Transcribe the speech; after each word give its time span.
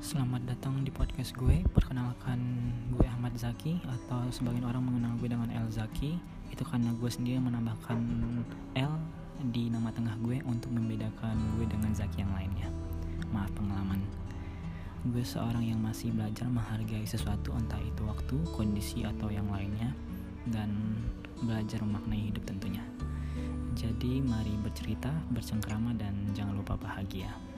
Selamat 0.00 0.40
datang 0.48 0.80
di 0.80 0.88
podcast 0.88 1.36
gue. 1.36 1.60
Perkenalkan 1.76 2.40
gue 2.96 3.04
Ahmad 3.04 3.36
Zaki 3.36 3.84
atau 3.84 4.32
sebagian 4.32 4.64
orang 4.64 4.80
mengenal 4.80 5.12
gue 5.20 5.28
dengan 5.28 5.52
El 5.52 5.68
Zaki. 5.68 6.16
Itu 6.48 6.64
karena 6.64 6.96
gue 6.96 7.10
sendiri 7.12 7.36
menambahkan 7.36 8.00
L 8.80 8.96
di 9.52 9.68
nama 9.68 9.92
tengah 9.92 10.16
gue 10.24 10.40
untuk 10.48 10.72
membedakan 10.72 11.36
gue 11.60 11.68
dengan 11.68 11.92
Zaki 11.92 12.24
yang 12.24 12.32
lainnya. 12.32 12.72
Maaf 13.28 13.52
pengalaman. 13.52 14.00
Gue 15.04 15.20
seorang 15.20 15.68
yang 15.68 15.84
masih 15.84 16.16
belajar 16.16 16.48
menghargai 16.48 17.04
sesuatu 17.04 17.52
entah 17.52 17.84
itu 17.84 18.00
waktu, 18.08 18.40
kondisi 18.56 19.04
atau 19.04 19.28
yang 19.28 19.52
lainnya 19.52 19.92
dan 20.48 20.96
belajar 21.44 21.84
memaknai 21.84 22.32
hidup 22.32 22.48
tentunya. 22.48 22.80
Jadi 23.76 24.24
mari 24.24 24.56
bercerita, 24.64 25.12
bercengkrama 25.28 25.92
dan 26.00 26.16
jangan 26.32 26.56
lupa 26.56 26.80
bahagia. 26.80 27.49